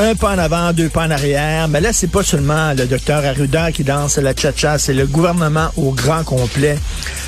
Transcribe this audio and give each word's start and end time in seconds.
Un 0.00 0.14
pas 0.14 0.36
en 0.36 0.38
avant, 0.38 0.72
deux 0.72 0.88
pas 0.88 1.08
en 1.08 1.10
arrière. 1.10 1.66
Mais 1.66 1.80
là, 1.80 1.92
c'est 1.92 2.06
pas 2.06 2.22
seulement 2.22 2.72
le 2.72 2.86
docteur 2.86 3.24
Arruda 3.24 3.72
qui 3.72 3.82
danse 3.82 4.16
la 4.18 4.32
cha-cha, 4.32 4.78
c'est 4.78 4.94
le 4.94 5.06
gouvernement 5.06 5.70
au 5.76 5.90
grand 5.90 6.22
complet. 6.22 6.78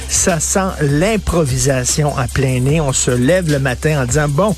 Ça 0.09 0.39
sent 0.39 0.69
l'improvisation 0.81 2.17
à 2.17 2.29
plein 2.29 2.61
nez. 2.61 2.81
On 2.81 2.93
se 2.93 3.11
lève 3.11 3.51
le 3.51 3.59
matin 3.59 4.01
en 4.01 4.07
disant, 4.07 4.29
bon, 4.29 4.55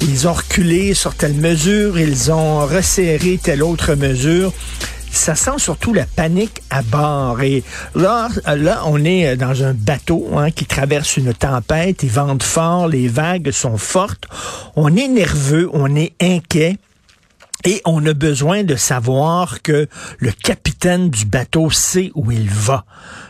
ils 0.00 0.26
ont 0.26 0.32
reculé 0.32 0.92
sur 0.92 1.14
telle 1.14 1.34
mesure, 1.34 2.00
ils 2.00 2.32
ont 2.32 2.66
resserré 2.66 3.38
telle 3.40 3.62
autre 3.62 3.94
mesure 3.94 4.52
ça 5.14 5.34
sent 5.34 5.58
surtout 5.58 5.92
la 5.92 6.06
panique 6.06 6.62
à 6.70 6.80
bord. 6.80 7.42
Et 7.42 7.62
là, 7.94 8.28
là 8.56 8.82
on 8.86 9.04
est 9.04 9.36
dans 9.36 9.62
un 9.62 9.74
bateau 9.74 10.26
hein, 10.34 10.50
qui 10.50 10.64
traverse 10.64 11.18
une 11.18 11.34
tempête, 11.34 12.02
ils 12.02 12.10
vendent 12.10 12.42
fort, 12.42 12.88
les 12.88 13.08
vagues 13.08 13.50
sont 13.50 13.76
fortes, 13.76 14.26
on 14.74 14.96
est 14.96 15.08
nerveux, 15.08 15.68
on 15.74 15.94
est 15.94 16.14
inquiet. 16.18 16.78
Et 17.64 17.80
on 17.84 18.04
a 18.06 18.12
besoin 18.12 18.64
de 18.64 18.76
savoir 18.76 19.62
que 19.62 19.88
le 20.18 20.32
capitaine 20.32 21.10
du 21.10 21.24
bateau 21.24 21.70
sait 21.70 22.10
où 22.14 22.30
il 22.32 22.48
va. 22.48 22.84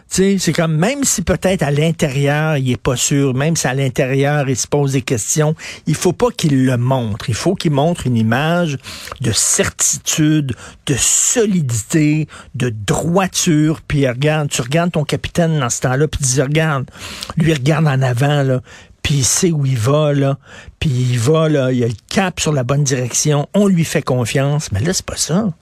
C'est 0.08 0.52
comme 0.52 0.77
même 0.77 1.05
si 1.05 1.22
peut-être 1.22 1.62
à 1.62 1.70
l'intérieur 1.70 2.58
il 2.58 2.70
est 2.72 2.77
pas 2.77 2.97
sûr, 2.97 3.33
même 3.33 3.56
si 3.56 3.66
à 3.66 3.72
l'intérieur 3.72 4.47
il 4.47 4.56
se 4.58 4.66
pose 4.66 4.92
des 4.92 5.00
questions, 5.00 5.55
il 5.86 5.94
faut 5.94 6.12
pas 6.12 6.30
qu'il 6.30 6.66
le 6.66 6.77
montre. 6.77 7.30
Il 7.30 7.34
faut 7.34 7.55
qu'il 7.55 7.70
montre 7.70 8.06
une 8.06 8.19
image 8.19 8.77
de 9.22 9.33
certitude, 9.33 10.55
de 10.84 10.95
solidité, 10.98 12.28
de 12.55 12.68
droiture. 12.68 13.80
Puis 13.89 14.07
regarde, 14.07 14.51
tu 14.51 14.61
regardes 14.61 14.92
ton 14.92 15.05
capitaine 15.05 15.58
dans 15.58 15.70
ce 15.70 15.80
temps-là, 15.80 16.07
puis 16.07 16.18
tu 16.23 16.33
dis 16.33 16.42
regarde, 16.42 16.90
lui 17.39 17.55
regarde 17.55 17.86
en 17.86 18.02
avant 18.02 18.42
là, 18.42 18.61
puis 19.02 19.17
il 19.17 19.24
sait 19.24 19.51
où 19.51 19.67
il 19.67 19.79
va, 19.79 20.13
là, 20.13 20.39
puis 20.79 20.90
il 20.90 21.18
va, 21.18 21.48
là, 21.48 21.73
il 21.73 21.83
a 21.83 21.89
le 21.89 21.95
cap 22.08 22.40
sur 22.40 22.52
la 22.52 22.64
bonne 22.64 22.85
direction, 22.85 23.48
on 23.55 23.67
lui 23.67 23.85
fait 23.85 24.02
confiance, 24.02 24.70
mais 24.73 24.80
là, 24.80 24.92
c'est 24.92 25.07
pas 25.07 25.17
ça. 25.17 25.52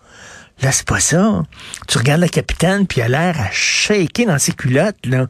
Là, 0.63 0.73
c'est 0.73 0.87
pas 0.87 1.01
ça. 1.01 1.43
Tu 1.89 1.97
regardes 1.97 2.21
le 2.21 2.29
capitaine, 2.29 2.87
puis 2.87 3.01
il 3.01 3.05
a 3.05 3.09
l'air 3.09 3.41
à 3.41 3.49
shaker 3.51 4.27
dans 4.27 4.39
ses 4.39 4.53
culottes. 4.53 5.07
Là. 5.07 5.27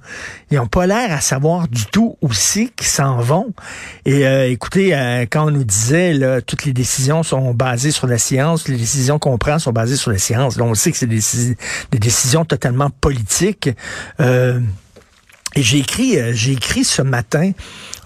Ils 0.51 0.59
ont 0.59 0.67
pas 0.67 0.87
l'air 0.87 1.13
à 1.13 1.21
savoir 1.21 1.69
du 1.69 1.87
tout 1.87 2.17
aussi 2.21 2.73
qu'ils 2.75 2.89
s'en 2.89 3.21
vont. 3.21 3.53
Et 4.05 4.27
euh, 4.27 4.51
écoutez, 4.51 4.93
euh, 4.93 5.27
quand 5.31 5.47
on 5.47 5.51
nous 5.53 5.63
disait 5.63 6.15
là, 6.15 6.41
toutes 6.41 6.65
les 6.65 6.73
décisions 6.73 7.23
sont 7.23 7.55
basées 7.55 7.93
sur 7.93 8.09
la 8.09 8.19
science, 8.19 8.67
les 8.67 8.77
décisions 8.77 9.21
qu'on 9.21 9.39
prend 9.39 9.61
sont 9.61 9.73
basées 9.73 9.97
sur 9.97 10.11
la 10.11 10.19
science. 10.19 10.57
Là, 10.57 10.65
on 10.65 10.75
sait 10.75 10.91
que 10.91 10.99
c'est 10.99 11.07
des, 11.07 11.57
décisions 11.93 12.45
totalement 12.45 12.91
politiques. 12.91 13.71
Euh, 14.19 14.59
et 15.55 15.63
j'ai 15.63 15.79
écrit, 15.79 16.17
j'ai 16.33 16.53
écrit 16.53 16.85
ce 16.85 17.03
matin 17.03 17.53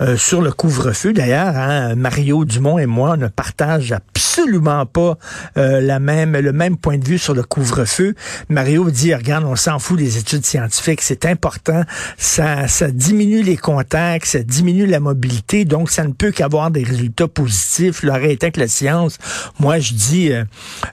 euh, 0.00 0.16
sur 0.16 0.42
le 0.42 0.50
couvre-feu. 0.50 1.12
D'ailleurs, 1.12 1.56
hein, 1.56 1.94
Mario 1.94 2.44
Dumont 2.44 2.78
et 2.78 2.86
moi 2.86 3.16
ne 3.16 3.28
partagent 3.28 3.92
absolument 3.92 4.86
pas 4.86 5.16
euh, 5.56 5.80
la 5.80 6.00
même, 6.00 6.36
le 6.36 6.52
même 6.52 6.76
point 6.76 6.98
de 6.98 7.04
vue 7.04 7.18
sur 7.18 7.34
le 7.34 7.44
couvre-feu. 7.44 8.14
Mario 8.48 8.90
dit, 8.90 9.14
regarde, 9.14 9.44
on 9.44 9.54
s'en 9.54 9.78
fout 9.78 9.98
des 9.98 10.18
études 10.18 10.44
scientifiques, 10.44 11.00
c'est 11.00 11.26
important, 11.26 11.84
ça, 12.18 12.66
ça 12.66 12.90
diminue 12.90 13.42
les 13.42 13.56
contacts, 13.56 14.26
ça 14.26 14.42
diminue 14.42 14.86
la 14.86 14.98
mobilité, 14.98 15.64
donc 15.64 15.90
ça 15.90 16.04
ne 16.04 16.12
peut 16.12 16.32
qu'avoir 16.32 16.70
des 16.70 16.82
résultats 16.82 17.28
positifs. 17.28 18.02
Le 18.02 18.14
avec 18.14 18.56
la 18.56 18.68
science, 18.68 19.18
moi 19.58 19.80
je 19.80 19.92
dis 19.92 20.30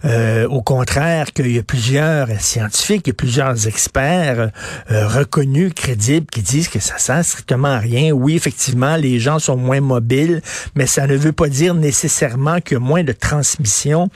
euh, 0.06 0.48
au 0.48 0.62
contraire 0.62 1.32
qu'il 1.34 1.52
y 1.52 1.60
a 1.60 1.64
plusieurs 1.64 2.28
scientifiques, 2.40 3.04
il 3.06 3.10
y 3.10 3.12
a 3.12 3.14
plusieurs 3.14 3.68
experts 3.68 4.50
reconnus, 4.90 5.72
crédibles, 5.76 6.26
qui 6.26 6.42
disent 6.42 6.68
que 6.68 6.80
ça 6.80 6.98
sert 6.98 7.24
strictement 7.24 7.70
à 7.70 7.80
rien. 7.80 8.12
Oui, 8.12 8.36
effectivement, 8.36 8.91
les 8.98 9.20
gens 9.20 9.40
sont 9.40 9.58
moins 9.58 9.82
mobiles, 9.82 10.42
mais 10.76 10.88
ça 10.88 11.08
ne 11.08 11.16
veut 11.16 11.32
pas 11.32 11.50
dire 11.50 11.74
nécessairement 11.74 12.60
que 12.62 12.76
moins 12.76 13.04
de 13.04 13.12
transmission. 13.12 14.10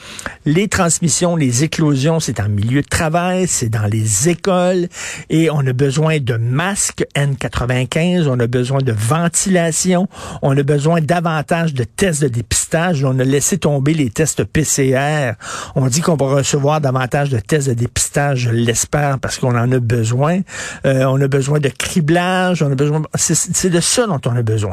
Les 0.45 0.67
transmissions, 0.67 1.35
les 1.35 1.63
éclosions, 1.63 2.19
c'est 2.19 2.39
en 2.39 2.49
milieu 2.49 2.81
de 2.81 2.87
travail, 2.87 3.47
c'est 3.47 3.69
dans 3.69 3.85
les 3.85 4.29
écoles, 4.29 4.87
et 5.29 5.49
on 5.49 5.59
a 5.59 5.73
besoin 5.73 6.19
de 6.19 6.35
masques 6.35 7.05
N95, 7.15 8.27
on 8.27 8.39
a 8.39 8.47
besoin 8.47 8.79
de 8.79 8.91
ventilation, 8.91 10.07
on 10.41 10.57
a 10.57 10.63
besoin 10.63 11.01
davantage 11.01 11.73
de 11.73 11.83
tests 11.83 12.21
de 12.21 12.27
dépistage. 12.27 13.03
On 13.03 13.19
a 13.19 13.23
laissé 13.23 13.57
tomber 13.57 13.93
les 13.93 14.09
tests 14.09 14.43
PCR. 14.43 15.33
On 15.75 15.87
dit 15.87 16.01
qu'on 16.01 16.15
va 16.15 16.27
recevoir 16.27 16.81
davantage 16.81 17.29
de 17.29 17.39
tests 17.39 17.69
de 17.69 17.73
dépistage, 17.73 18.39
je 18.39 18.49
l'espère, 18.49 19.19
parce 19.19 19.37
qu'on 19.37 19.55
en 19.55 19.71
a 19.71 19.79
besoin. 19.79 20.41
Euh, 20.85 21.05
on 21.05 21.21
a 21.21 21.27
besoin 21.27 21.59
de 21.59 21.69
criblage, 21.69 22.61
on 22.61 22.71
a 22.71 22.75
besoin. 22.75 23.01
C'est 23.15 23.69
de 23.69 23.79
ça 23.79 24.07
dont 24.07 24.21
on 24.25 24.35
a 24.35 24.41
besoin. 24.41 24.64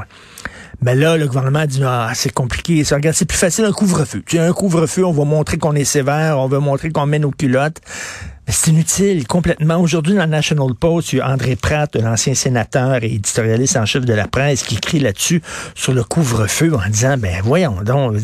Mais 0.83 0.97
là, 0.97 1.17
le 1.17 1.27
gouvernement 1.27 1.65
dit, 1.65 1.83
ah, 1.85 2.11
c'est 2.15 2.33
compliqué. 2.33 2.83
Ça, 2.83 2.97
regarde, 2.97 3.15
c'est 3.15 3.25
plus 3.25 3.39
facile 3.39 3.65
un 3.65 3.73
couvre-feu. 3.73 4.23
Tu 4.27 4.39
as 4.39 4.45
un 4.45 4.53
couvre-feu, 4.53 5.05
on 5.05 5.13
va 5.13 5.25
montrer 5.25 5.59
qu'on 5.59 5.75
est 5.75 5.85
sévère, 5.85 6.39
on 6.39 6.49
va 6.49 6.59
montrer 6.59 6.91
qu'on 6.91 7.07
met 7.07 7.21
nos 7.21 7.31
culottes. 7.31 7.81
C'est 8.55 8.71
inutile, 8.71 9.27
complètement. 9.27 9.79
Aujourd'hui, 9.79 10.15
dans 10.15 10.25
le 10.25 10.31
National 10.31 10.75
Post, 10.79 11.15
il 11.15 11.17
y 11.17 11.21
a 11.21 11.29
André 11.31 11.57
Pratt, 11.57 11.97
l'ancien 11.97 12.35
sénateur 12.35 13.03
et 13.03 13.15
éditorialiste 13.15 13.79
en 13.79 13.87
chef 13.87 14.05
de 14.05 14.13
la 14.13 14.29
presse, 14.29 14.63
qui 14.63 14.75
écrit 14.75 14.99
là-dessus 15.01 15.43
sur 15.75 15.95
le 15.95 16.05
couvre-feu 16.05 16.75
en 16.75 16.87
disant, 16.89 17.17
ben 17.17 17.41
voyons 17.43 17.81
donc, 17.83 18.17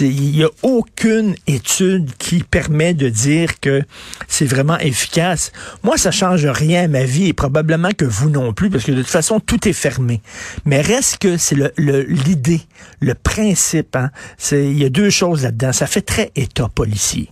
il 0.00 0.32
n'y 0.32 0.44
a 0.44 0.50
aucune 0.62 1.34
étude 1.46 2.10
qui 2.18 2.42
permet 2.42 2.92
de 2.92 3.08
dire 3.08 3.58
que 3.58 3.82
c'est 4.28 4.44
vraiment 4.44 4.78
efficace. 4.78 5.50
Moi, 5.82 5.96
ça 5.96 6.10
change 6.10 6.44
rien 6.44 6.84
à 6.84 6.88
ma 6.88 7.04
vie 7.04 7.28
et 7.28 7.32
probablement 7.32 7.90
que 7.96 8.04
vous 8.04 8.28
non 8.28 8.52
plus, 8.52 8.68
parce 8.68 8.84
que 8.84 8.92
de 8.92 9.00
toute 9.00 9.10
façon, 9.10 9.40
tout 9.40 9.66
est 9.66 9.72
fermé. 9.72 10.20
Mais 10.66 10.82
reste 10.82 11.18
que 11.18 11.38
c'est 11.38 11.56
l'idée, 11.78 12.60
le, 13.00 13.08
le 13.08 13.14
principe. 13.14 13.96
Hein, 13.96 14.10
il 14.52 14.78
y 14.78 14.84
a 14.84 14.90
deux 14.90 15.10
choses 15.10 15.44
là-dedans. 15.44 15.72
Ça 15.72 15.86
fait 15.86 16.02
très 16.02 16.30
État 16.36 16.68
policier. 16.68 17.30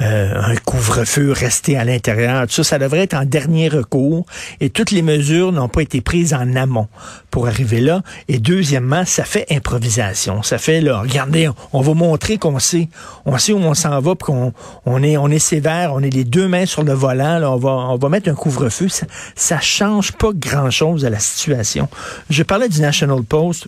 Euh, 0.00 0.32
un 0.34 0.56
couvre-feu, 0.56 1.30
rester 1.32 1.76
à 1.76 1.84
l'intérieur. 1.84 2.46
Tout 2.46 2.54
ça, 2.54 2.64
ça 2.64 2.78
devrait 2.78 3.00
être 3.00 3.14
en 3.14 3.26
dernier 3.26 3.68
recours 3.68 4.24
et 4.60 4.70
toutes 4.70 4.92
les 4.92 5.02
mesures 5.02 5.52
n'ont 5.52 5.68
pas 5.68 5.82
été 5.82 6.00
prises 6.00 6.32
en 6.32 6.56
amont 6.56 6.88
pour 7.30 7.46
arriver 7.48 7.80
là. 7.80 8.02
Et 8.26 8.38
deuxièmement, 8.38 9.04
ça 9.04 9.24
fait 9.24 9.44
improvisation. 9.50 10.42
Ça 10.42 10.56
fait, 10.56 10.80
là, 10.80 11.00
regardez, 11.00 11.50
on 11.74 11.82
va 11.82 11.92
montrer 11.92 12.38
qu'on 12.38 12.58
sait, 12.58 12.88
on 13.26 13.36
sait 13.36 13.52
où 13.52 13.58
on 13.58 13.74
s'en 13.74 14.00
va, 14.00 14.14
qu'on 14.14 14.54
on 14.86 15.02
est, 15.02 15.18
on 15.18 15.28
est 15.28 15.38
sévère, 15.38 15.92
on 15.94 16.00
est 16.00 16.10
les 16.10 16.24
deux 16.24 16.48
mains 16.48 16.64
sur 16.64 16.82
le 16.82 16.94
volant, 16.94 17.42
on 17.42 17.56
va, 17.56 17.70
on 17.70 17.96
va 17.96 18.08
mettre 18.08 18.30
un 18.30 18.34
couvre-feu. 18.34 18.88
Ça, 18.88 19.06
ça 19.34 19.60
change 19.60 20.12
pas 20.12 20.30
grand-chose 20.34 21.04
à 21.04 21.10
la 21.10 21.18
situation. 21.18 21.88
Je 22.30 22.42
parlais 22.42 22.70
du 22.70 22.80
National 22.80 23.22
Post. 23.22 23.66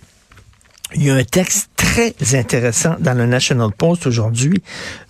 Il 0.95 1.05
y 1.05 1.11
a 1.11 1.15
un 1.15 1.25
texte 1.25 1.71
très 1.77 2.15
intéressant 2.35 2.97
dans 3.01 3.15
le 3.15 3.27
National 3.27 3.71
Post 3.73 4.07
aujourd'hui 4.07 4.63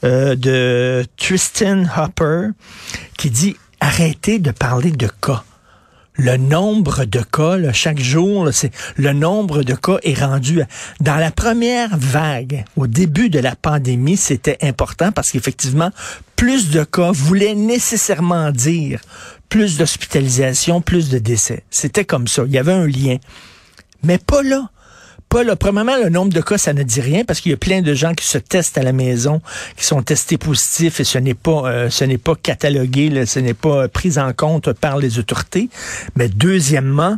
euh, 0.04 0.36
de 0.36 1.04
Tristan 1.16 1.84
Hopper 1.96 2.48
qui 3.18 3.30
dit 3.30 3.56
arrêtez 3.80 4.38
de 4.38 4.52
parler 4.52 4.92
de 4.92 5.08
cas. 5.20 5.42
le 6.14 6.36
nombre 6.36 7.04
de 7.04 7.20
cas, 7.20 7.72
chaque 7.72 7.98
jour, 7.98 8.48
le 8.96 9.12
nombre 9.12 9.62
de 9.64 9.74
cas 9.74 9.96
est 10.02 10.20
rendu. 10.20 10.62
Dans 11.00 11.16
la 11.16 11.30
première 11.30 11.96
vague, 11.96 12.64
au 12.76 12.86
début 12.86 13.28
de 13.28 13.40
la 13.40 13.56
pandémie, 13.56 14.16
c'était 14.16 14.58
important 14.62 15.10
parce 15.10 15.32
qu'effectivement, 15.32 15.90
plus 16.36 16.70
de 16.70 16.84
cas 16.84 17.10
voulait 17.12 17.54
nécessairement 17.54 18.52
dire 18.52 19.00
plus 19.48 19.78
d'hospitalisation, 19.78 20.80
plus 20.80 21.08
de 21.08 21.18
décès. 21.18 21.64
C'était 21.70 22.04
comme 22.04 22.28
ça. 22.28 22.44
Il 22.46 22.52
y 22.52 22.58
avait 22.58 22.72
un 22.72 22.86
lien. 22.86 23.16
Mais 24.04 24.18
pas 24.18 24.42
là. 24.42 24.70
Pas 25.32 25.44
là. 25.44 25.56
Premièrement, 25.56 25.96
le 25.96 26.10
nombre 26.10 26.30
de 26.30 26.42
cas, 26.42 26.58
ça 26.58 26.74
ne 26.74 26.82
dit 26.82 27.00
rien 27.00 27.24
parce 27.24 27.40
qu'il 27.40 27.52
y 27.52 27.54
a 27.54 27.56
plein 27.56 27.80
de 27.80 27.94
gens 27.94 28.12
qui 28.12 28.26
se 28.26 28.36
testent 28.36 28.76
à 28.76 28.82
la 28.82 28.92
maison, 28.92 29.40
qui 29.78 29.86
sont 29.86 30.02
testés 30.02 30.36
positifs 30.36 31.00
et 31.00 31.04
ce 31.04 31.16
n'est 31.16 31.32
pas, 31.32 31.62
euh, 31.64 31.88
ce 31.88 32.04
n'est 32.04 32.18
pas 32.18 32.34
catalogué, 32.34 33.24
ce 33.24 33.38
n'est 33.38 33.54
pas 33.54 33.88
pris 33.88 34.18
en 34.18 34.34
compte 34.34 34.74
par 34.74 34.98
les 34.98 35.18
autorités. 35.18 35.70
Mais 36.16 36.28
deuxièmement, 36.28 37.16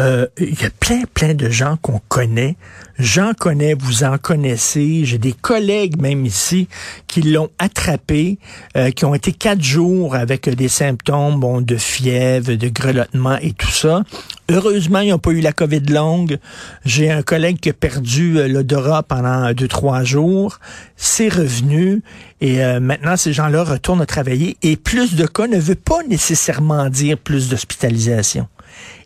euh, 0.00 0.26
il 0.36 0.60
y 0.60 0.64
a 0.64 0.70
plein, 0.80 1.02
plein 1.14 1.34
de 1.34 1.48
gens 1.48 1.76
qu'on 1.80 2.00
connaît. 2.08 2.56
J'en 2.98 3.34
connais, 3.34 3.74
vous 3.74 4.04
en 4.04 4.18
connaissez. 4.18 5.04
J'ai 5.04 5.18
des 5.18 5.32
collègues 5.32 6.00
même 6.00 6.24
ici 6.24 6.68
qui 7.08 7.22
l'ont 7.22 7.50
attrapé, 7.58 8.38
euh, 8.76 8.92
qui 8.92 9.04
ont 9.04 9.14
été 9.14 9.32
quatre 9.32 9.62
jours 9.62 10.14
avec 10.14 10.48
des 10.48 10.68
symptômes 10.68 11.40
bon, 11.40 11.60
de 11.60 11.76
fièvre, 11.76 12.54
de 12.54 12.68
grelottement 12.68 13.36
et 13.38 13.52
tout 13.52 13.70
ça. 13.70 14.04
Heureusement, 14.48 15.00
ils 15.00 15.10
n'ont 15.10 15.18
pas 15.18 15.32
eu 15.32 15.40
la 15.40 15.52
COVID 15.52 15.80
longue. 15.88 16.38
J'ai 16.84 17.10
un 17.10 17.22
collègue 17.22 17.58
qui 17.58 17.70
a 17.70 17.72
perdu 17.72 18.38
euh, 18.38 18.46
l'odorat 18.46 19.02
pendant 19.02 19.52
deux, 19.52 19.68
trois 19.68 20.04
jours. 20.04 20.60
C'est 20.96 21.28
revenu. 21.28 22.02
Et 22.40 22.64
euh, 22.64 22.78
maintenant, 22.78 23.16
ces 23.16 23.32
gens-là 23.32 23.64
retournent 23.64 24.06
travailler. 24.06 24.56
Et 24.62 24.76
plus 24.76 25.16
de 25.16 25.26
cas 25.26 25.48
ne 25.48 25.58
veut 25.58 25.74
pas 25.74 26.04
nécessairement 26.08 26.88
dire 26.90 27.18
plus 27.18 27.48
d'hospitalisation 27.48 28.46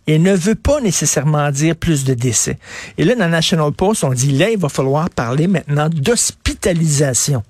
et 0.08 0.18
ne 0.18 0.34
veut 0.34 0.54
pas 0.54 0.80
nécessairement 0.80 1.50
dire 1.50 1.76
plus 1.76 2.02
de 2.04 2.14
décès. 2.14 2.58
Et 2.96 3.04
là, 3.04 3.14
dans 3.14 3.28
National 3.28 3.70
Post, 3.72 4.04
on 4.04 4.12
dit 4.12 4.32
là, 4.32 4.48
il 4.48 4.58
va 4.58 4.70
falloir 4.70 5.10
parler 5.10 5.46
maintenant 5.46 5.90
d'hospitalisation. 5.90 7.42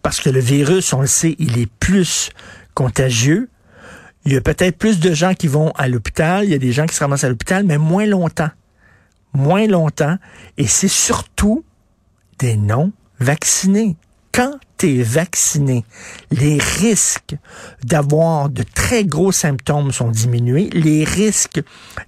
Parce 0.00 0.20
que 0.20 0.30
le 0.30 0.38
virus, 0.38 0.92
on 0.92 1.00
le 1.00 1.08
sait, 1.08 1.34
il 1.40 1.58
est 1.58 1.70
plus 1.80 2.30
contagieux. 2.74 3.50
Il 4.24 4.32
y 4.32 4.36
a 4.36 4.40
peut-être 4.40 4.78
plus 4.78 5.00
de 5.00 5.12
gens 5.12 5.34
qui 5.34 5.48
vont 5.48 5.72
à 5.72 5.88
l'hôpital, 5.88 6.44
il 6.44 6.50
y 6.50 6.54
a 6.54 6.58
des 6.58 6.72
gens 6.72 6.86
qui 6.86 6.94
se 6.94 7.00
ramassent 7.00 7.24
à 7.24 7.28
l'hôpital, 7.28 7.64
mais 7.64 7.78
moins 7.78 8.06
longtemps. 8.06 8.50
Moins 9.32 9.66
longtemps. 9.66 10.18
Et 10.58 10.68
c'est 10.68 10.88
surtout 10.88 11.64
des 12.38 12.56
non-vaccinés. 12.56 13.96
Quand 14.36 14.58
tu 14.76 14.98
es 14.98 15.02
vacciné, 15.02 15.86
les 16.30 16.58
risques 16.58 17.36
d'avoir 17.82 18.50
de 18.50 18.64
très 18.64 19.06
gros 19.06 19.32
symptômes 19.32 19.92
sont 19.92 20.10
diminués, 20.10 20.68
les 20.74 21.04
risques 21.04 21.62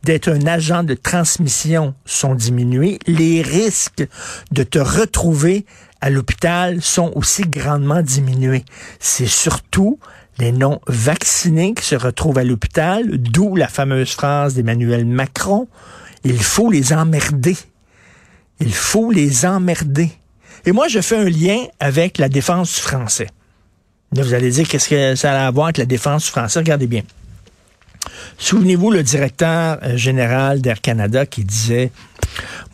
d'être 0.05 0.29
un 0.29 0.47
agent 0.47 0.83
de 0.83 0.93
transmission 0.93 1.95
sont 2.05 2.35
diminués, 2.35 2.99
les 3.07 3.41
risques 3.41 4.07
de 4.51 4.63
te 4.63 4.79
retrouver 4.79 5.65
à 6.03 6.11
l'hôpital 6.11 6.83
sont 6.83 7.13
aussi 7.15 7.45
grandement 7.45 8.03
diminués. 8.03 8.67
C'est 9.01 9.27
surtout 9.27 9.99
les 10.39 10.53
non-vaccinés 10.53 11.73
qui 11.73 11.85
se 11.87 11.97
retrouvent 11.97 12.37
à 12.37 12.45
l'hôpital, 12.45 13.17
d'où 13.17 13.57
la 13.57 13.69
fameuse 13.69 14.13
phrase 14.13 14.53
d'Emmanuel 14.53 15.07
Macron, 15.07 15.67
il 16.25 16.43
faut 16.43 16.71
les 16.71 16.93
emmerder. 16.93 17.57
Il 18.61 18.75
faut 18.75 19.11
les 19.11 19.47
emmerder. 19.47 20.11
Et 20.69 20.73
moi, 20.73 20.87
je 20.87 21.01
fais 21.01 21.17
un 21.17 21.31
lien 21.31 21.65
avec 21.81 22.19
la 22.19 22.29
défense 22.29 22.75
du 22.75 22.81
français. 22.83 23.29
Vous 24.13 24.35
allez 24.35 24.51
dire, 24.51 24.69
qu'est-ce 24.69 24.91
que 24.91 25.15
ça 25.15 25.33
a 25.33 25.47
à 25.47 25.51
voir 25.51 25.69
avec 25.69 25.79
la 25.79 25.87
défense 25.87 26.27
du 26.27 26.31
français? 26.31 26.59
Regardez 26.59 26.87
bien. 26.87 27.05
Souvenez-vous 28.37 28.91
le 28.91 29.03
directeur 29.03 29.79
euh, 29.83 29.97
général 29.97 30.61
d'Air 30.61 30.83
Canada 30.83 31.25
qui 31.25 31.43
disait, 31.43 31.91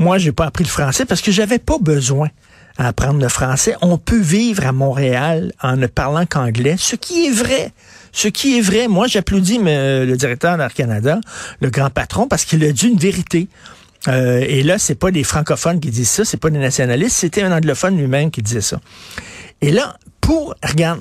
moi, 0.01 0.19
j'ai 0.19 0.33
pas 0.33 0.47
appris 0.47 0.65
le 0.65 0.71
français 0.71 1.05
parce 1.05 1.23
que 1.23 1.31
j'avais 1.31 1.61
pas 1.61 1.79
besoin 1.81 2.31
à 2.79 2.89
apprendre 2.89 3.21
le 3.21 3.29
français. 3.29 3.77
On 3.81 3.97
peut 3.97 4.21
vivre 4.21 4.67
à 4.67 4.73
Montréal 4.73 5.53
en 5.63 5.77
ne 5.77 5.87
parlant 5.87 6.27
qu'anglais, 6.27 6.75
ce 6.77 6.97
qui 6.97 7.27
est 7.27 7.31
vrai. 7.31 7.71
Ce 8.11 8.27
qui 8.27 8.59
est 8.59 8.61
vrai. 8.61 8.89
Moi, 8.89 9.07
j'applaudis 9.07 9.61
euh, 9.65 10.05
le 10.05 10.17
directeur 10.17 10.57
d'Air 10.57 10.75
Canada, 10.75 11.21
le 11.61 11.71
grand 11.71 11.91
patron, 11.91 12.27
parce 12.27 12.45
qu'il 12.45 12.65
a 12.65 12.73
dit 12.73 12.89
une 12.89 12.99
vérité. 12.99 13.47
Euh, 14.09 14.45
et 14.47 14.63
là, 14.63 14.79
c'est 14.79 14.95
pas 14.95 15.11
des 15.11 15.25
francophones 15.25 15.81
qui 15.81 15.91
disent 15.91 16.11
ça, 16.11 16.25
c'est 16.25 16.37
pas 16.37 16.51
des 16.51 16.59
nationalistes, 16.59 17.17
c'était 17.17 17.43
un 17.43 17.57
anglophone 17.57 17.97
lui-même 17.97 18.31
qui 18.31 18.43
disait 18.43 18.61
ça. 18.61 18.81
Et 19.61 19.71
là, 19.71 19.97
pour, 20.21 20.55
regarde, 20.63 21.01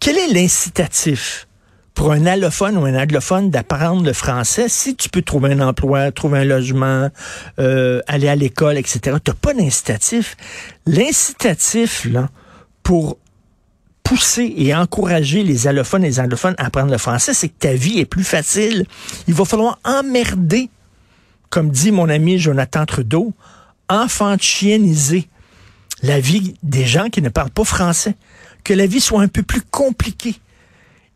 quel 0.00 0.16
est 0.16 0.32
l'incitatif 0.32 1.46
pour 1.94 2.12
un 2.12 2.26
allophone 2.26 2.76
ou 2.76 2.84
un 2.86 3.00
anglophone 3.00 3.50
d'apprendre 3.50 4.04
le 4.04 4.12
français? 4.12 4.68
Si 4.68 4.96
tu 4.96 5.08
peux 5.08 5.22
trouver 5.22 5.52
un 5.52 5.60
emploi, 5.60 6.10
trouver 6.10 6.40
un 6.40 6.44
logement, 6.44 7.08
euh, 7.58 8.00
aller 8.06 8.28
à 8.28 8.36
l'école, 8.36 8.78
etc. 8.78 9.18
Tu 9.24 9.32
pas 9.34 9.54
d'incitatif. 9.54 10.36
L'incitatif, 10.86 12.04
là, 12.06 12.30
pour 12.82 13.18
pousser 14.02 14.52
et 14.56 14.74
encourager 14.74 15.44
les 15.44 15.68
allophones 15.68 16.04
et 16.04 16.08
les 16.08 16.18
anglophones 16.18 16.56
à 16.58 16.66
apprendre 16.66 16.90
le 16.90 16.98
français, 16.98 17.32
c'est 17.32 17.48
que 17.48 17.58
ta 17.60 17.74
vie 17.74 18.00
est 18.00 18.06
plus 18.06 18.24
facile. 18.24 18.86
Il 19.28 19.34
va 19.34 19.44
falloir 19.44 19.78
emmerder 19.84 20.68
comme 21.50 21.70
dit 21.70 21.90
mon 21.90 22.08
ami 22.08 22.38
Jonathan 22.38 22.86
Trudeau, 22.86 23.34
enfantieniser 23.88 25.28
la 26.02 26.20
vie 26.20 26.54
des 26.62 26.86
gens 26.86 27.10
qui 27.10 27.20
ne 27.20 27.28
parlent 27.28 27.50
pas 27.50 27.64
français. 27.64 28.14
Que 28.64 28.72
la 28.72 28.86
vie 28.86 29.00
soit 29.00 29.20
un 29.20 29.28
peu 29.28 29.42
plus 29.42 29.62
compliquée. 29.62 30.36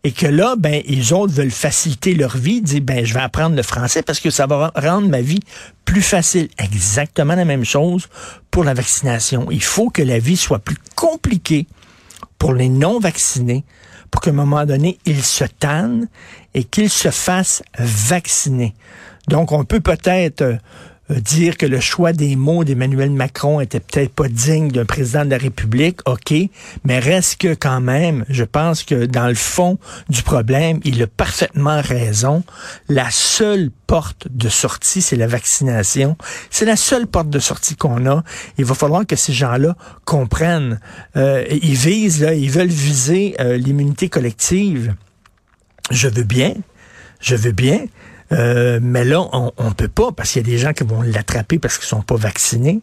Et 0.02 0.12
que 0.12 0.26
là, 0.26 0.54
ben, 0.58 0.82
les 0.86 1.14
autres 1.14 1.32
veulent 1.32 1.50
faciliter 1.50 2.14
leur 2.14 2.36
vie, 2.36 2.60
dire, 2.60 2.82
ben, 2.82 3.06
je 3.06 3.14
vais 3.14 3.20
apprendre 3.20 3.56
le 3.56 3.62
français 3.62 4.02
parce 4.02 4.20
que 4.20 4.28
ça 4.28 4.46
va 4.46 4.70
rendre 4.76 5.08
ma 5.08 5.22
vie 5.22 5.40
plus 5.86 6.02
facile. 6.02 6.48
Exactement 6.58 7.34
la 7.34 7.46
même 7.46 7.64
chose 7.64 8.08
pour 8.50 8.64
la 8.64 8.74
vaccination. 8.74 9.50
Il 9.50 9.62
faut 9.62 9.88
que 9.88 10.02
la 10.02 10.18
vie 10.18 10.36
soit 10.36 10.58
plus 10.58 10.76
compliquée 10.94 11.66
pour 12.38 12.52
les 12.52 12.68
non-vaccinés 12.68 13.64
pour 14.10 14.20
qu'à 14.20 14.30
un 14.30 14.34
moment 14.34 14.64
donné, 14.64 14.98
ils 15.06 15.24
se 15.24 15.44
tannent 15.44 16.08
et 16.54 16.64
qu'ils 16.64 16.90
se 16.90 17.10
fassent 17.10 17.62
vacciner. 17.78 18.74
Donc, 19.28 19.52
on 19.52 19.64
peut 19.64 19.80
peut-être 19.80 20.42
euh, 21.10 21.20
dire 21.20 21.58
que 21.58 21.66
le 21.66 21.80
choix 21.80 22.14
des 22.14 22.34
mots 22.34 22.64
d'Emmanuel 22.64 23.10
Macron 23.10 23.60
était 23.60 23.80
peut-être 23.80 24.14
pas 24.14 24.28
digne 24.28 24.70
d'un 24.70 24.86
président 24.86 25.24
de 25.24 25.30
la 25.30 25.36
République, 25.36 26.00
OK, 26.08 26.32
mais 26.84 26.98
reste 26.98 27.42
que 27.42 27.54
quand 27.54 27.82
même, 27.82 28.24
je 28.30 28.44
pense 28.44 28.84
que 28.84 29.04
dans 29.04 29.28
le 29.28 29.34
fond 29.34 29.78
du 30.08 30.22
problème, 30.22 30.80
il 30.82 31.02
a 31.02 31.06
parfaitement 31.06 31.82
raison. 31.82 32.42
La 32.88 33.10
seule 33.10 33.70
porte 33.86 34.28
de 34.30 34.48
sortie, 34.48 35.02
c'est 35.02 35.16
la 35.16 35.26
vaccination. 35.26 36.16
C'est 36.50 36.64
la 36.64 36.76
seule 36.76 37.06
porte 37.06 37.28
de 37.28 37.38
sortie 37.38 37.76
qu'on 37.76 38.06
a. 38.06 38.24
Il 38.56 38.64
va 38.64 38.74
falloir 38.74 39.06
que 39.06 39.16
ces 39.16 39.34
gens-là 39.34 39.76
comprennent. 40.06 40.80
Euh, 41.16 41.44
ils 41.50 41.74
visent, 41.74 42.22
là, 42.22 42.32
ils 42.32 42.50
veulent 42.50 42.66
viser 42.68 43.34
euh, 43.40 43.58
l'immunité 43.58 44.08
collective. 44.08 44.94
Je 45.90 46.08
veux 46.08 46.22
bien, 46.22 46.54
je 47.20 47.36
veux 47.36 47.52
bien, 47.52 47.84
euh, 48.32 48.78
mais 48.82 49.04
là, 49.04 49.20
on, 49.32 49.52
on 49.56 49.72
peut 49.72 49.88
pas 49.88 50.12
parce 50.12 50.32
qu'il 50.32 50.42
y 50.42 50.44
a 50.44 50.50
des 50.50 50.58
gens 50.58 50.72
qui 50.72 50.84
vont 50.84 51.02
l'attraper 51.02 51.58
parce 51.58 51.78
qu'ils 51.78 51.86
sont 51.86 52.02
pas 52.02 52.16
vaccinés. 52.16 52.80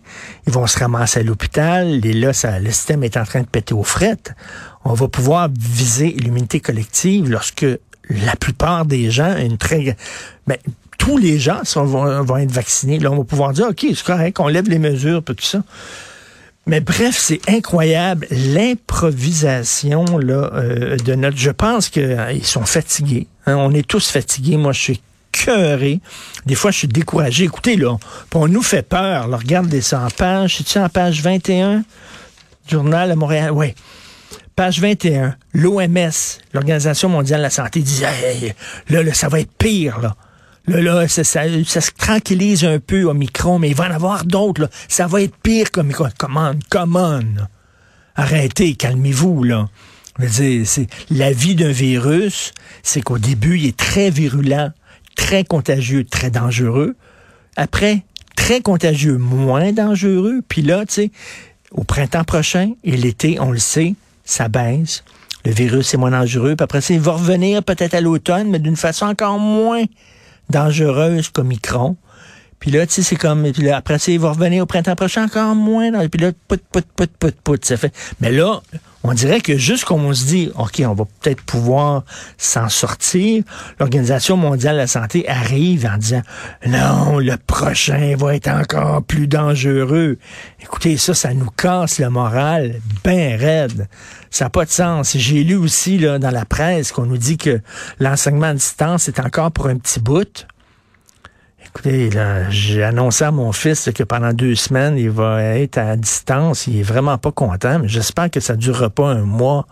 Ils 0.47 0.53
vont 0.53 0.67
se 0.67 0.77
ramasser 0.79 1.21
à 1.21 1.23
l'hôpital. 1.23 2.05
Et 2.05 2.13
là, 2.13 2.33
ça, 2.33 2.59
le 2.59 2.71
système 2.71 3.03
est 3.03 3.17
en 3.17 3.23
train 3.23 3.41
de 3.41 3.47
péter 3.47 3.73
aux 3.73 3.83
frettes. 3.83 4.33
On 4.83 4.93
va 4.93 5.07
pouvoir 5.07 5.49
viser 5.57 6.09
l'immunité 6.09 6.59
collective 6.59 7.29
lorsque 7.29 7.65
la 8.09 8.35
plupart 8.35 8.85
des 8.85 9.09
gens, 9.09 9.35
une 9.37 9.57
très, 9.57 9.95
ben, 10.47 10.57
tous 10.97 11.17
les 11.17 11.39
gens 11.39 11.63
sont, 11.63 11.85
vont, 11.85 12.23
vont, 12.23 12.37
être 12.37 12.51
vaccinés. 12.51 12.99
Là, 12.99 13.11
on 13.11 13.17
va 13.17 13.23
pouvoir 13.23 13.53
dire, 13.53 13.67
OK, 13.69 13.85
c'est 13.89 14.03
correct, 14.03 14.39
on 14.39 14.47
lève 14.47 14.69
les 14.69 14.79
mesures, 14.79 15.23
tout 15.23 15.35
ça. 15.39 15.63
Mais 16.67 16.79
bref, 16.79 17.17
c'est 17.17 17.41
incroyable 17.49 18.27
l'improvisation 18.29 20.05
là 20.19 20.51
euh, 20.53 20.95
de 20.97 21.15
notre. 21.15 21.37
Je 21.37 21.49
pense 21.49 21.89
qu'ils 21.89 22.45
sont 22.45 22.65
fatigués. 22.65 23.27
Hein, 23.47 23.55
on 23.55 23.73
est 23.73 23.87
tous 23.87 24.11
fatigués. 24.11 24.57
Moi, 24.57 24.71
je 24.71 24.79
suis 24.79 25.01
Des 25.47 26.55
fois, 26.55 26.71
je 26.71 26.77
suis 26.77 26.87
découragé. 26.87 27.45
Écoutez, 27.45 27.75
là, 27.75 27.97
on 28.33 28.47
nous 28.47 28.61
fait 28.61 28.81
peur. 28.83 29.27
Là, 29.27 29.37
regardez 29.37 29.81
ça 29.81 30.01
en 30.01 30.09
page. 30.09 30.57
C'est-tu 30.57 30.77
en 30.79 30.89
page 30.89 31.21
21? 31.21 31.83
Journal 32.67 33.11
à 33.11 33.15
Montréal? 33.15 33.51
Oui. 33.51 33.73
Page 34.55 34.79
21. 34.79 35.35
L'OMS, 35.53 36.11
l'Organisation 36.53 37.09
mondiale 37.09 37.39
de 37.39 37.43
la 37.43 37.49
santé, 37.49 37.81
disait 37.81 38.07
hey, 38.23 38.53
là, 38.89 39.03
là, 39.03 39.13
ça 39.13 39.29
va 39.29 39.39
être 39.39 39.51
pire, 39.57 39.99
là. 39.99 40.15
Là, 40.67 40.79
là, 40.81 41.07
ça, 41.07 41.23
ça, 41.23 41.41
se 41.47 41.91
tranquillise 41.97 42.63
un 42.65 42.79
peu 42.79 43.03
au 43.03 43.13
micro, 43.13 43.57
mais 43.57 43.69
il 43.69 43.75
va 43.75 43.87
en 43.87 43.91
avoir 43.91 44.25
d'autres. 44.25 44.69
Ça 44.87 45.07
va 45.07 45.21
être 45.21 45.35
pire 45.37 45.71
comme 45.71 45.87
micro. 45.87 46.05
Come 46.17 46.37
on, 46.37 46.59
come 46.69 46.95
on. 46.95 47.47
Arrêtez, 48.15 48.75
calmez-vous, 48.75 49.43
là. 49.43 49.69
Je 50.19 50.25
veux 50.25 50.29
dire, 50.29 50.87
la 51.09 51.31
vie 51.31 51.55
d'un 51.55 51.71
virus, 51.71 52.53
c'est 52.83 53.01
qu'au 53.01 53.17
début, 53.17 53.57
il 53.57 53.67
est 53.67 53.77
très 53.77 54.09
virulent, 54.11 54.71
très 55.21 55.43
contagieux, 55.43 56.03
très 56.03 56.31
dangereux. 56.31 56.95
Après, 57.55 58.03
très 58.35 58.59
contagieux, 58.59 59.17
moins 59.17 59.71
dangereux. 59.71 60.41
Puis 60.47 60.63
là, 60.63 60.83
tu 60.85 60.93
sais, 60.93 61.11
au 61.71 61.83
printemps 61.83 62.23
prochain 62.23 62.71
et 62.83 62.97
l'été, 62.97 63.39
on 63.39 63.51
le 63.51 63.59
sait, 63.59 63.93
ça 64.25 64.49
baisse. 64.49 65.03
Le 65.45 65.51
virus 65.51 65.93
est 65.93 65.97
moins 65.97 66.11
dangereux. 66.11 66.55
Puis 66.55 66.63
après 66.63 66.81
ça, 66.81 66.93
il 66.95 66.99
va 66.99 67.13
revenir 67.13 67.63
peut-être 67.63 67.93
à 67.93 68.01
l'automne, 68.01 68.49
mais 68.49 68.59
d'une 68.59 68.75
façon 68.75 69.05
encore 69.05 69.37
moins 69.37 69.83
dangereuse 70.49 71.29
qu'Omicron. 71.29 71.95
Puis 72.61 72.69
là, 72.69 72.85
tu 72.85 72.93
sais, 72.93 73.01
c'est 73.01 73.15
comme, 73.15 73.51
puis 73.51 73.63
là, 73.63 73.77
après 73.77 73.97
ça, 73.97 74.11
il 74.11 74.19
va 74.19 74.29
revenir 74.29 74.61
au 74.61 74.65
printemps 74.67 74.95
prochain 74.95 75.25
encore 75.25 75.55
moins. 75.55 75.91
Dans, 75.91 76.07
puis 76.07 76.21
là, 76.21 76.31
pout, 76.47 76.61
pout, 76.71 76.85
pout, 76.95 77.09
pout, 77.17 77.35
pout, 77.43 77.65
ça 77.65 77.75
fait. 77.75 77.91
Mais 78.21 78.31
là, 78.31 78.61
on 79.03 79.13
dirait 79.13 79.41
que 79.41 79.57
juste 79.57 79.83
comme 79.83 80.05
on 80.05 80.13
se 80.13 80.25
dit, 80.25 80.51
OK, 80.55 80.79
on 80.85 80.93
va 80.93 81.05
peut-être 81.05 81.41
pouvoir 81.41 82.03
s'en 82.37 82.69
sortir, 82.69 83.43
l'Organisation 83.79 84.37
mondiale 84.37 84.75
de 84.75 84.81
la 84.81 84.87
santé 84.87 85.27
arrive 85.27 85.87
en 85.91 85.97
disant, 85.97 86.21
non, 86.67 87.17
le 87.17 87.35
prochain 87.35 88.15
va 88.15 88.35
être 88.35 88.49
encore 88.49 89.01
plus 89.01 89.25
dangereux. 89.25 90.19
Écoutez, 90.61 90.97
ça, 90.97 91.15
ça 91.15 91.33
nous 91.33 91.49
casse 91.49 91.97
le 91.97 92.11
moral 92.11 92.75
bien 93.03 93.37
raide. 93.37 93.87
Ça 94.29 94.45
n'a 94.45 94.49
pas 94.51 94.65
de 94.65 94.69
sens. 94.69 95.17
J'ai 95.17 95.43
lu 95.43 95.55
aussi 95.55 95.97
là, 95.97 96.19
dans 96.19 96.29
la 96.29 96.45
presse 96.45 96.91
qu'on 96.91 97.07
nous 97.07 97.17
dit 97.17 97.39
que 97.39 97.59
l'enseignement 97.99 98.47
à 98.47 98.53
distance 98.53 99.07
est 99.07 99.19
encore 99.19 99.51
pour 99.51 99.65
un 99.65 99.77
petit 99.77 99.99
bout. 99.99 100.45
Écoutez, 101.73 102.09
j'ai 102.49 102.83
annoncé 102.83 103.23
à 103.23 103.31
mon 103.31 103.53
fils 103.53 103.89
que 103.95 104.03
pendant 104.03 104.33
deux 104.33 104.55
semaines, 104.55 104.97
il 104.97 105.09
va 105.09 105.41
être 105.41 105.77
à 105.77 105.95
distance. 105.95 106.67
Il 106.67 106.79
est 106.79 106.83
vraiment 106.83 107.17
pas 107.17 107.31
content, 107.31 107.79
mais 107.79 107.87
j'espère 107.87 108.29
que 108.29 108.41
ça 108.41 108.57
durera 108.57 108.89
pas 108.89 109.07
un 109.07 109.21
mois. 109.21 109.65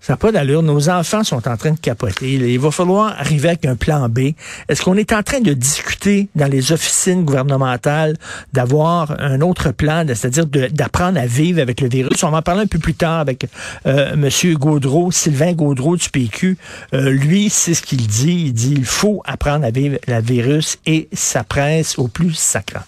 Ça 0.00 0.14
n'a 0.14 0.16
pas 0.16 0.32
d'allure. 0.32 0.62
Nos 0.62 0.88
enfants 0.88 1.22
sont 1.24 1.46
en 1.46 1.56
train 1.56 1.72
de 1.72 1.78
capoter. 1.78 2.32
Il 2.32 2.58
va 2.58 2.70
falloir 2.70 3.14
arriver 3.18 3.48
avec 3.48 3.66
un 3.66 3.76
plan 3.76 4.08
B. 4.08 4.30
Est-ce 4.68 4.82
qu'on 4.82 4.96
est 4.96 5.12
en 5.12 5.22
train 5.22 5.40
de 5.40 5.52
discuter 5.52 6.28
dans 6.34 6.46
les 6.46 6.72
officines 6.72 7.24
gouvernementales 7.24 8.16
d'avoir 8.54 9.14
un 9.20 9.42
autre 9.42 9.72
plan, 9.72 10.04
c'est-à-dire 10.06 10.46
d'apprendre 10.46 11.20
à 11.20 11.26
vivre 11.26 11.60
avec 11.60 11.82
le 11.82 11.88
virus? 11.88 12.24
On 12.24 12.30
va 12.30 12.38
en 12.38 12.42
parler 12.42 12.62
un 12.62 12.66
peu 12.66 12.78
plus 12.78 12.94
tard 12.94 13.20
avec 13.20 13.46
euh, 13.86 14.14
M. 14.14 14.54
Gaudreau, 14.54 15.10
Sylvain 15.10 15.52
Gaudreau 15.52 15.96
du 15.96 16.08
PQ. 16.08 16.56
Euh, 16.94 17.10
lui, 17.10 17.50
c'est 17.50 17.74
ce 17.74 17.82
qu'il 17.82 18.06
dit. 18.06 18.46
Il 18.46 18.52
dit 18.54 18.74
il 18.76 18.86
faut 18.86 19.22
apprendre 19.26 19.66
à 19.66 19.70
vivre 19.70 19.98
le 20.08 20.20
virus 20.22 20.78
et 20.86 21.08
sa 21.12 21.44
presse 21.44 21.98
au 21.98 22.08
plus 22.08 22.32
sacrant. 22.32 22.80